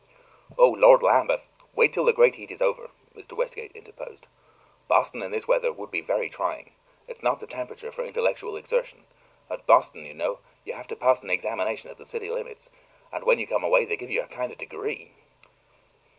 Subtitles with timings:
[0.57, 3.33] "Oh, Lord Lambeth, wait till the great heat is over," Mr.
[3.37, 4.25] Westgate interposed.
[4.87, 6.71] "Boston in this weather would be very trying;
[7.07, 9.05] it's not the temperature for intellectual exertion.
[9.47, 12.71] At Boston, you know, you have to pass an examination at the city limits;
[13.11, 15.11] and when you come away they give you a kind of degree."